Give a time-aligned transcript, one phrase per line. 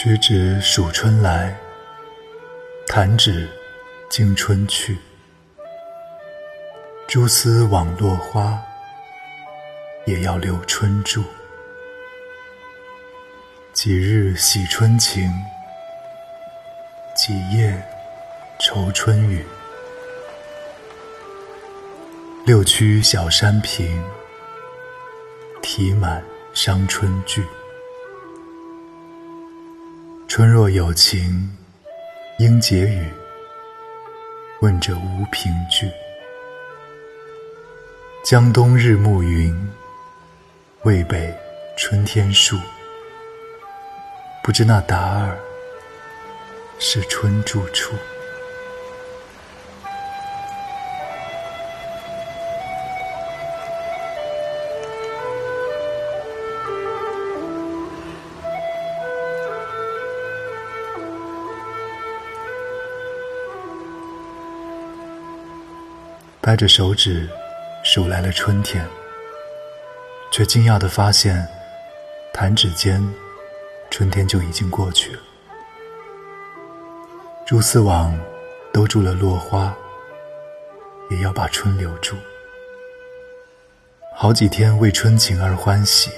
[0.00, 1.52] 屈指数春来，
[2.86, 3.50] 弹指
[4.08, 4.96] 惊春去。
[7.08, 8.62] 蛛丝网落花，
[10.06, 11.24] 也要留春住。
[13.72, 15.28] 几日喜春情，
[17.16, 17.76] 几夜
[18.60, 19.44] 愁春雨。
[22.46, 24.00] 六曲小山平，
[25.60, 26.22] 题满
[26.54, 27.44] 伤春句。
[30.38, 31.50] 春若有情，
[32.38, 33.08] 应解语。
[34.60, 35.90] 问者无凭据。
[38.24, 39.52] 江东日暮云，
[40.84, 41.36] 渭北
[41.76, 42.56] 春天树。
[44.40, 45.36] 不知那达儿，
[46.78, 47.96] 是春住处。
[66.40, 67.28] 掰着手指
[67.82, 68.86] 数来了春天，
[70.30, 71.46] 却惊讶地发现，
[72.32, 73.06] 弹指间，
[73.90, 75.18] 春天就已经过去了。
[77.44, 78.18] 蛛丝网
[78.72, 79.74] 兜住了落花，
[81.10, 82.16] 也要把春留住。
[84.14, 86.10] 好几天为春情而欢喜，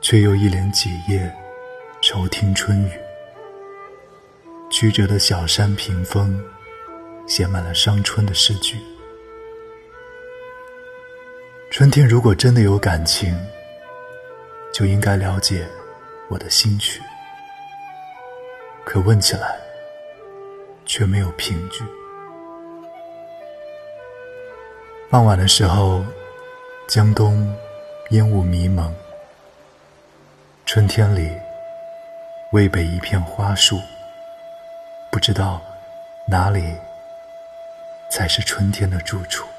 [0.00, 1.32] 却又一连几夜
[2.00, 2.92] 愁听春雨。
[4.70, 6.38] 曲折的小山屏风。
[7.26, 8.76] 写满了伤春的诗句。
[11.70, 13.34] 春天如果真的有感情，
[14.72, 15.66] 就应该了解
[16.28, 17.00] 我的心曲。
[18.84, 19.56] 可问起来，
[20.84, 21.82] 却没有凭据。
[25.08, 26.04] 傍晚的时候，
[26.86, 27.54] 江东
[28.10, 28.94] 烟雾迷蒙。
[30.66, 31.30] 春天里，
[32.52, 33.78] 渭北一片花树，
[35.10, 35.60] 不知道
[36.26, 36.74] 哪里。
[38.12, 39.51] 才是春天的住处。